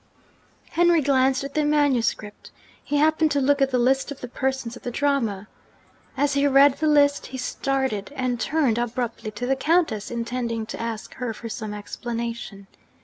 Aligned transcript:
Henry 0.71 0.99
glanced 1.03 1.43
at 1.43 1.53
the 1.53 1.63
manuscript. 1.63 2.49
He 2.83 2.97
happened 2.97 3.29
to 3.33 3.39
look 3.39 3.61
at 3.61 3.69
the 3.69 3.77
list 3.77 4.09
of 4.11 4.19
the 4.19 4.27
persons 4.27 4.75
of 4.75 4.81
the 4.81 4.89
drama. 4.89 5.47
As 6.17 6.33
he 6.33 6.47
read 6.47 6.79
the 6.79 6.87
list 6.87 7.27
he 7.27 7.37
started 7.37 8.11
and 8.15 8.39
turned 8.39 8.79
abruptly 8.79 9.29
to 9.29 9.45
the 9.45 9.55
Countess, 9.55 10.09
intending 10.09 10.65
to 10.65 10.81
ask 10.81 11.13
her 11.13 11.35
for 11.35 11.49
some 11.49 11.71
explanation. 11.71 12.65